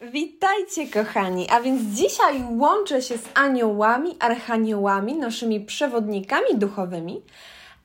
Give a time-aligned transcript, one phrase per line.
[0.00, 1.50] Witajcie, kochani!
[1.50, 7.22] A więc dzisiaj łączę się z aniołami, archaniołami, naszymi przewodnikami duchowymi,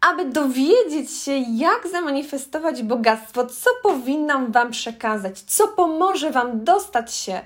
[0.01, 7.41] aby dowiedzieć się, jak zamanifestować bogactwo, co powinnam Wam przekazać, co pomoże Wam dostać się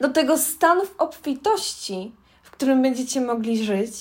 [0.00, 2.12] do tego stanu w obfitości,
[2.42, 3.92] w którym będziecie mogli żyć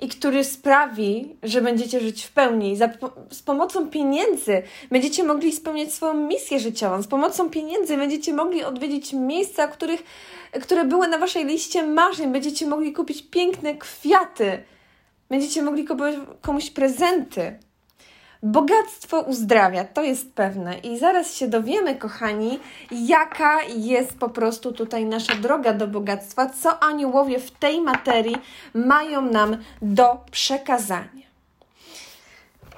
[0.00, 2.76] i który sprawi, że będziecie żyć w pełni.
[3.30, 7.02] Z pomocą pieniędzy będziecie mogli spełniać swoją misję życiową.
[7.02, 10.02] Z pomocą pieniędzy będziecie mogli odwiedzić miejsca, których,
[10.62, 12.32] które były na waszej liście marzeń.
[12.32, 14.62] Będziecie mogli kupić piękne kwiaty.
[15.28, 17.58] Będziecie mogli kupować komuś prezenty.
[18.42, 20.78] Bogactwo uzdrawia, to jest pewne.
[20.78, 26.82] I zaraz się dowiemy, kochani, jaka jest po prostu tutaj nasza droga do bogactwa, co
[26.82, 28.36] aniołowie w tej materii
[28.74, 31.30] mają nam do przekazania.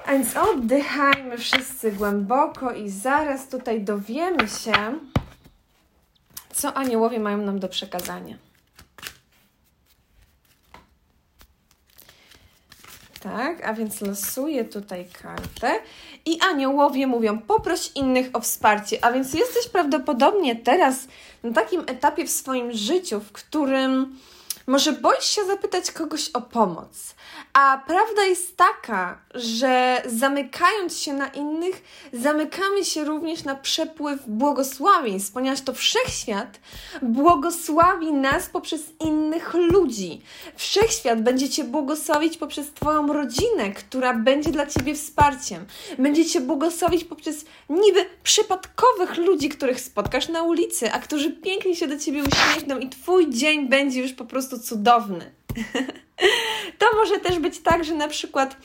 [0.05, 4.73] A więc oddychajmy wszyscy głęboko i zaraz tutaj dowiemy się,
[6.53, 8.35] co aniołowie mają nam do przekazania.
[13.23, 15.79] Tak, a więc losuję tutaj kartę
[16.25, 19.05] i aniołowie mówią: poproś innych o wsparcie.
[19.05, 21.07] A więc jesteś prawdopodobnie teraz
[21.43, 24.19] na takim etapie w swoim życiu, w którym
[24.67, 27.15] może boisz się zapytać kogoś o pomoc,
[27.53, 31.83] a prawda jest taka, że zamykając się na innych,
[32.13, 36.59] zamykamy się również na przepływ błogosławieństw, ponieważ to wszechświat
[37.01, 40.21] błogosławi nas poprzez innych ludzi.
[40.55, 45.65] Wszechświat będzie Cię błogosławić poprzez Twoją rodzinę, która będzie dla Ciebie wsparciem.
[45.99, 51.87] Będzie Cię błogosławić poprzez niby przypadkowych ludzi, których spotkasz na ulicy, a którzy pięknie się
[51.87, 55.31] do Ciebie uśmiechną i Twój dzień będzie już po prostu cudowny.
[56.79, 58.57] to może też być tak, że na przykład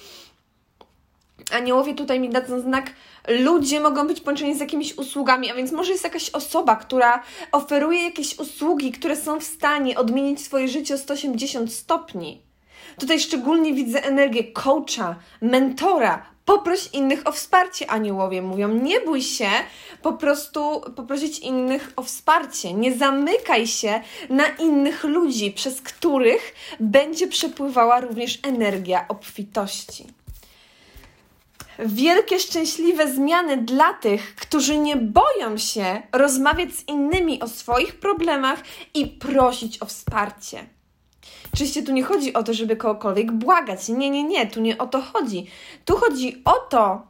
[1.51, 2.93] aniołowie tutaj mi dadzą znak,
[3.29, 7.23] ludzie mogą być połączeni z jakimiś usługami, a więc może jest jakaś osoba, która
[7.53, 12.43] oferuje jakieś usługi, które są w stanie odmienić swoje życie o 180 stopni.
[13.01, 18.69] Tutaj szczególnie widzę energię coacha, mentora, Poproś innych o wsparcie, aniołowie mówią.
[18.69, 19.49] Nie bój się
[20.03, 22.73] po prostu poprosić innych o wsparcie.
[22.73, 24.01] Nie zamykaj się
[24.31, 30.07] na innych ludzi, przez których będzie przepływała również energia obfitości.
[31.79, 38.63] Wielkie, szczęśliwe zmiany dla tych, którzy nie boją się rozmawiać z innymi o swoich problemach
[38.95, 40.78] i prosić o wsparcie.
[41.55, 43.89] Oczywiście tu nie chodzi o to, żeby kogokolwiek błagać.
[43.89, 45.47] Nie, nie, nie, tu nie o to chodzi.
[45.85, 47.03] Tu chodzi o to,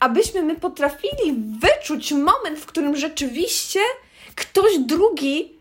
[0.00, 3.80] abyśmy my potrafili wyczuć moment, w którym rzeczywiście
[4.34, 5.52] ktoś drugi,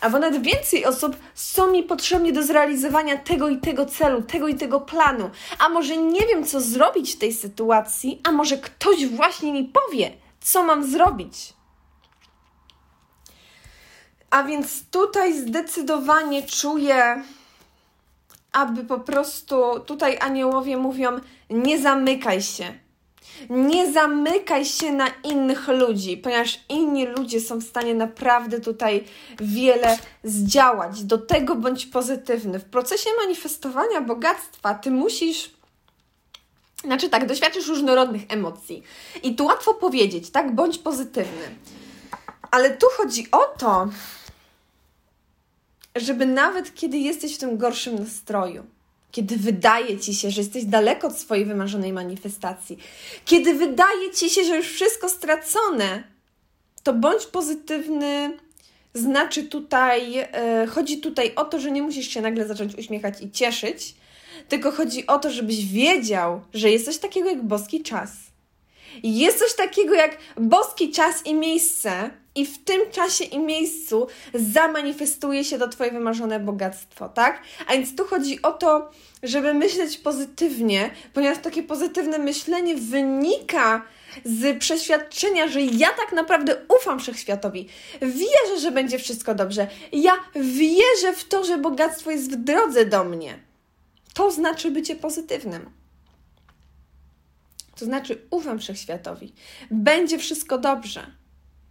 [0.00, 4.54] albo nawet więcej osób są mi potrzebni do zrealizowania tego i tego celu, tego i
[4.54, 5.30] tego planu.
[5.58, 10.10] A może nie wiem, co zrobić w tej sytuacji, a może ktoś właśnie mi powie,
[10.40, 11.52] co mam zrobić.
[14.34, 17.24] A więc tutaj zdecydowanie czuję
[18.54, 22.74] aby po prostu tutaj aniołowie mówią: nie zamykaj się.
[23.50, 29.04] Nie zamykaj się na innych ludzi, ponieważ inni ludzie są w stanie naprawdę tutaj
[29.40, 31.02] wiele zdziałać.
[31.02, 32.58] Do tego bądź pozytywny.
[32.58, 35.50] W procesie manifestowania bogactwa ty musisz
[36.84, 38.82] znaczy tak, doświadczysz różnorodnych emocji.
[39.22, 41.56] I tu łatwo powiedzieć, tak, bądź pozytywny.
[42.50, 43.88] Ale tu chodzi o to,
[45.96, 48.64] żeby nawet kiedy jesteś w tym gorszym nastroju,
[49.10, 52.78] kiedy wydaje ci się, że jesteś daleko od swojej wymarzonej manifestacji,
[53.24, 56.04] kiedy wydaje ci się, że już wszystko stracone,
[56.82, 58.38] to bądź pozytywny.
[58.94, 63.30] Znaczy tutaj, e, chodzi tutaj o to, że nie musisz się nagle zacząć uśmiechać i
[63.30, 63.94] cieszyć,
[64.48, 68.10] tylko chodzi o to, żebyś wiedział, że jest coś takiego jak boski czas.
[69.02, 75.44] Jest coś takiego jak boski czas i miejsce, i w tym czasie i miejscu zamanifestuje
[75.44, 77.42] się to Twoje wymarzone bogactwo, tak?
[77.66, 78.90] A więc tu chodzi o to,
[79.22, 83.82] żeby myśleć pozytywnie, ponieważ takie pozytywne myślenie wynika
[84.24, 87.68] z przeświadczenia, że ja tak naprawdę ufam wszechświatowi.
[88.00, 89.66] Wierzę, że będzie wszystko dobrze.
[89.92, 93.38] Ja wierzę w to, że bogactwo jest w drodze do mnie.
[94.14, 95.70] To znaczy bycie pozytywnym.
[97.76, 99.32] To znaczy ufam wszechświatowi.
[99.70, 101.23] Będzie wszystko dobrze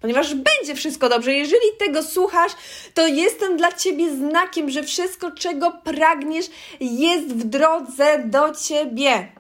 [0.04, 1.34] ponieważ będzie wszystko dobrze.
[1.34, 2.52] Jeżeli tego słuchasz,
[2.94, 6.46] to jestem dla Ciebie znakiem, że wszystko, czego pragniesz,
[6.80, 9.32] jest w drodze do Ciebie.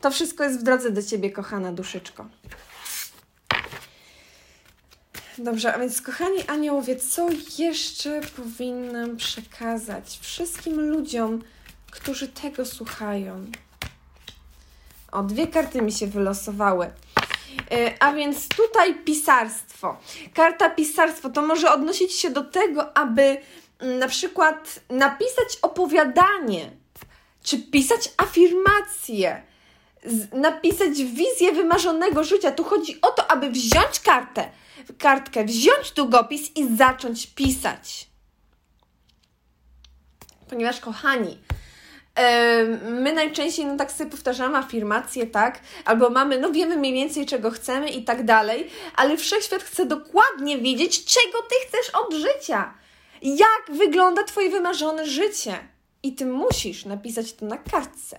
[0.00, 2.26] To wszystko jest w drodze do Ciebie, kochana duszyczko.
[5.38, 7.28] Dobrze, a więc kochani aniołowie, co
[7.58, 11.42] jeszcze powinnam przekazać wszystkim ludziom,
[11.90, 13.46] którzy tego słuchają?
[15.12, 16.90] O, dwie karty mi się wylosowały.
[18.00, 19.96] A więc tutaj pisarstwo.
[20.34, 23.22] Karta pisarstwo to może odnosić się do tego, aby
[23.78, 26.70] mm, na przykład napisać opowiadanie,
[27.42, 29.42] czy pisać afirmacje,
[30.32, 32.52] napisać wizję wymarzonego życia.
[32.52, 34.50] Tu chodzi o to, aby wziąć kartę,
[34.98, 38.08] kartkę, wziąć długopis i zacząć pisać.
[40.48, 41.38] Ponieważ, kochani,
[42.82, 45.60] my najczęściej no tak sobie powtarzamy afirmacje, tak?
[45.84, 50.58] Albo mamy, no wiemy mniej więcej czego chcemy i tak dalej, ale wszechświat chce dokładnie
[50.58, 52.74] wiedzieć, czego ty chcesz od życia.
[53.22, 55.58] Jak wygląda twoje wymarzone życie.
[56.02, 58.18] I ty musisz napisać to na kartce.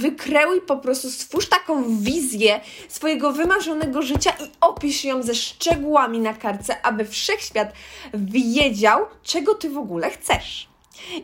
[0.00, 6.34] Wykreuj po prostu, stwórz taką wizję swojego wymarzonego życia i opisz ją ze szczegółami na
[6.34, 7.72] kartce, aby wszechświat
[8.14, 10.68] wiedział, czego ty w ogóle chcesz.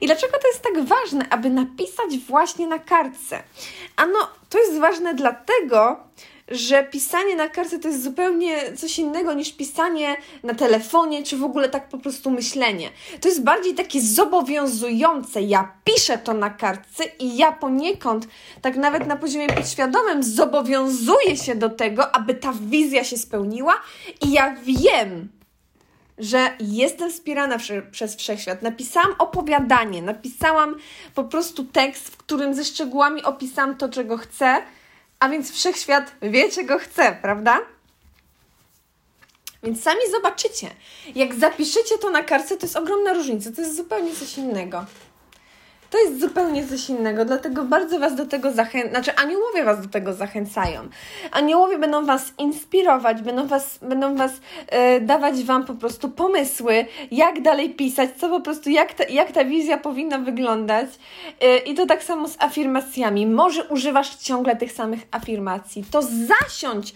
[0.01, 3.43] I dlaczego to jest tak ważne, aby napisać właśnie na kartce?
[3.97, 4.19] Ano,
[4.49, 5.97] to jest ważne dlatego,
[6.49, 11.45] że pisanie na kartce to jest zupełnie coś innego niż pisanie na telefonie, czy w
[11.45, 12.91] ogóle tak po prostu myślenie.
[13.21, 15.43] To jest bardziej takie zobowiązujące.
[15.43, 18.29] Ja piszę to na kartce i ja poniekąd,
[18.63, 23.75] tak nawet na poziomie podświadomym, zobowiązuję się do tego, aby ta wizja się spełniła
[24.23, 25.29] i ja wiem,
[26.19, 27.59] że jestem wspierana
[27.91, 28.63] przez wszechświat.
[28.63, 30.75] Napisałam opowiadanie, napisałam
[31.15, 34.63] po prostu tekst, w którym ze szczegółami opisałam to, czego chcę,
[35.21, 37.61] a więc wszechświat wie, czego chce, prawda?
[39.63, 40.71] Więc sami zobaczycie.
[41.15, 43.51] Jak zapiszecie to na kartce, to jest ogromna różnica.
[43.53, 44.85] To jest zupełnie coś innego.
[45.97, 49.89] To jest zupełnie coś innego, dlatego bardzo Was do tego zachęcam, znaczy aniołowie Was do
[49.89, 50.89] tego zachęcają.
[51.33, 54.33] Aniołowie będą Was inspirować, będą Was, będą was
[54.67, 59.33] e, dawać Wam po prostu pomysły, jak dalej pisać, co po prostu, jak ta, jak
[59.33, 60.87] ta wizja powinna wyglądać.
[61.41, 63.27] E, I to tak samo z afirmacjami.
[63.27, 66.95] Może używasz ciągle tych samych afirmacji, to zasiądź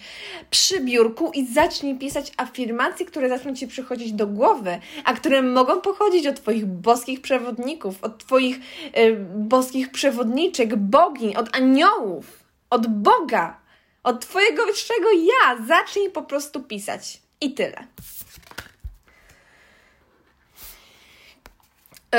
[0.49, 5.81] przy biurku i zacznij pisać afirmacje, które zaczną Ci przychodzić do głowy, a które mogą
[5.81, 8.59] pochodzić od Twoich boskich przewodników, od Twoich
[9.35, 13.59] boskich przewodniczek, bogiń, od aniołów, od Boga,
[14.03, 15.65] od Twojego wyższego ja.
[15.65, 17.21] Zacznij po prostu pisać.
[17.41, 17.87] I tyle.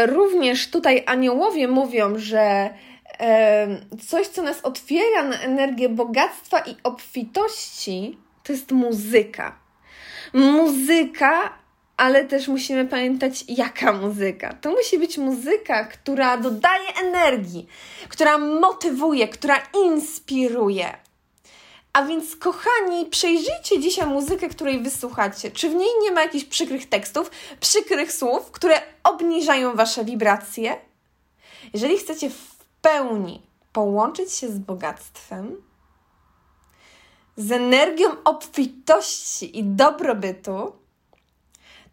[0.06, 2.70] Również tutaj aniołowie mówią, że
[4.08, 9.58] coś, co nas otwiera na energię bogactwa i obfitości, to jest muzyka.
[10.32, 11.61] Muzyka
[12.02, 14.54] ale też musimy pamiętać, jaka muzyka.
[14.60, 17.66] To musi być muzyka, która dodaje energii,
[18.08, 20.96] która motywuje, która inspiruje.
[21.92, 25.50] A więc, kochani, przejrzyjcie dzisiaj muzykę, której wysłuchacie.
[25.50, 30.76] Czy w niej nie ma jakichś przykrych tekstów, przykrych słów, które obniżają wasze wibracje?
[31.74, 35.62] Jeżeli chcecie w pełni połączyć się z bogactwem,
[37.36, 40.81] z energią obfitości i dobrobytu,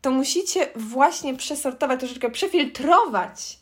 [0.01, 3.59] to musicie właśnie przesortować, troszeczkę przefiltrować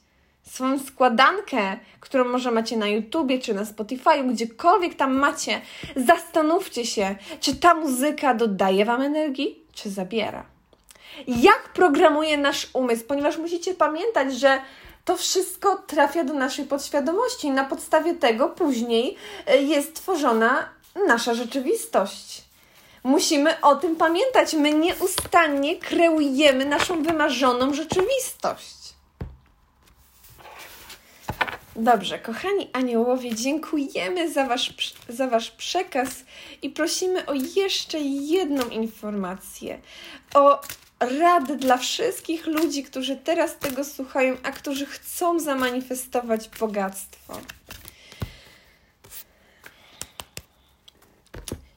[0.52, 5.62] swoją składankę, którą może macie na YouTubie czy na Spotify'u, gdziekolwiek tam macie.
[5.96, 10.46] Zastanówcie się, czy ta muzyka dodaje Wam energii, czy zabiera.
[11.28, 14.62] Jak programuje nasz umysł, ponieważ musicie pamiętać, że
[15.06, 19.16] to wszystko trafia do naszej podświadomości i na podstawie tego później
[19.48, 20.70] e, jest tworzona
[21.08, 22.47] nasza rzeczywistość.
[23.08, 24.54] Musimy o tym pamiętać.
[24.54, 28.78] My nieustannie kreujemy naszą wymarzoną rzeczywistość.
[31.76, 34.74] Dobrze, kochani aniołowie, dziękujemy za wasz,
[35.10, 36.10] za wasz przekaz
[36.62, 39.82] i prosimy o jeszcze jedną informację.
[40.34, 40.62] O
[41.00, 47.40] radę dla wszystkich ludzi, którzy teraz tego słuchają, a którzy chcą zamanifestować bogactwo.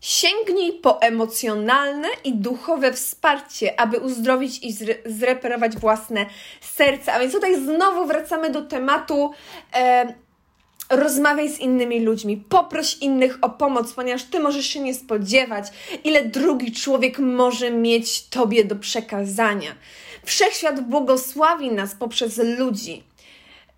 [0.00, 6.26] Sięgnij po emocjonalne i duchowe wsparcie, aby uzdrowić i zre zreperować własne
[6.60, 7.12] serce.
[7.12, 9.30] A więc tutaj znowu wracamy do tematu.
[9.74, 10.14] E,
[10.90, 15.66] rozmawiaj z innymi ludźmi, poproś innych o pomoc, ponieważ ty możesz się nie spodziewać,
[16.04, 19.74] ile drugi człowiek może mieć tobie do przekazania.
[20.24, 23.02] Wszechświat błogosławi nas poprzez ludzi.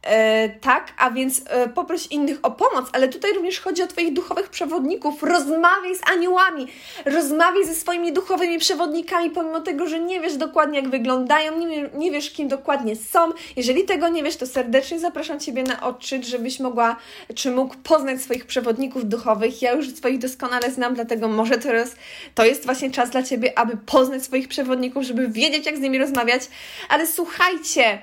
[0.03, 4.13] E, tak, a więc e, poproś innych o pomoc, ale tutaj również chodzi o Twoich
[4.13, 5.23] duchowych przewodników.
[5.23, 6.67] Rozmawiaj z aniołami,
[7.05, 12.11] rozmawiaj ze swoimi duchowymi przewodnikami, pomimo tego, że nie wiesz dokładnie, jak wyglądają, nie, nie
[12.11, 13.31] wiesz, kim dokładnie są.
[13.57, 16.97] Jeżeli tego nie wiesz, to serdecznie zapraszam Ciebie na odczyt, żebyś mogła,
[17.35, 19.63] czy mógł poznać swoich przewodników duchowych.
[19.63, 21.95] Ja już swoich doskonale znam, dlatego może teraz
[22.35, 25.99] to jest właśnie czas dla Ciebie, aby poznać swoich przewodników, żeby wiedzieć, jak z nimi
[25.99, 26.43] rozmawiać.
[26.89, 27.99] Ale słuchajcie,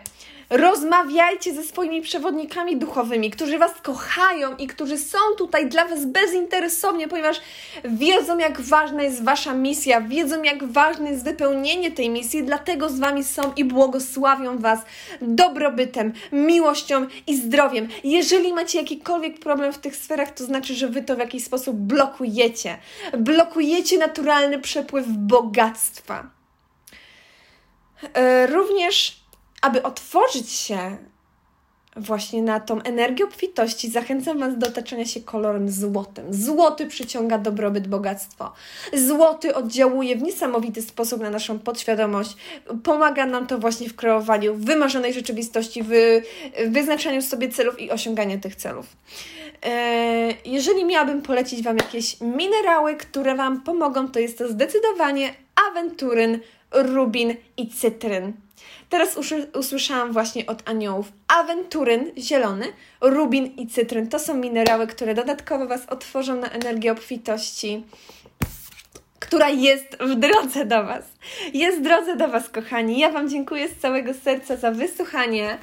[0.49, 7.07] Rozmawiajcie ze swoimi przewodnikami duchowymi, którzy Was kochają i którzy są tutaj dla Was bezinteresownie,
[7.07, 7.41] ponieważ
[7.83, 12.99] wiedzą, jak ważna jest Wasza misja, wiedzą, jak ważne jest wypełnienie tej misji, dlatego z
[12.99, 14.79] Wami są i błogosławią Was
[15.21, 17.87] dobrobytem, miłością i zdrowiem.
[18.03, 21.75] Jeżeli macie jakikolwiek problem w tych sferach, to znaczy, że Wy to w jakiś sposób
[21.75, 22.77] blokujecie.
[23.17, 26.29] Blokujecie naturalny przepływ bogactwa.
[28.13, 29.19] E, również
[29.61, 30.97] aby otworzyć się
[31.95, 36.33] właśnie na tą energię obfitości, zachęcam Was do otaczania się kolorem złotym.
[36.33, 38.51] Złoty przyciąga dobrobyt, bogactwo.
[38.93, 42.35] Złoty oddziałuje w niesamowity sposób na naszą podświadomość.
[42.83, 46.21] Pomaga nam to właśnie w kreowaniu wymarzonej rzeczywistości, w
[46.67, 48.85] wyznaczaniu sobie celów i osiąganiu tych celów.
[49.65, 55.33] E, jeżeli miałabym polecić Wam jakieś minerały, które Wam pomogą, to jest to zdecydowanie
[55.69, 56.39] awenturyn,
[56.71, 58.33] rubin i cytryn.
[58.89, 59.17] Teraz
[59.53, 62.65] usłyszałam właśnie od aniołów awenturyn zielony,
[63.01, 64.07] rubin i cytryn.
[64.07, 67.83] To są minerały, które dodatkowo Was otworzą na energię obfitości,
[69.19, 71.05] która jest w drodze do Was.
[71.53, 72.99] Jest w drodze do Was, kochani.
[72.99, 75.57] Ja Wam dziękuję z całego serca za wysłuchanie.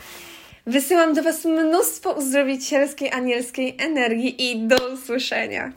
[0.67, 5.73] Wysyłam do Was mnóstwo uzdrowicielskiej, anielskiej energii i do usłyszenia.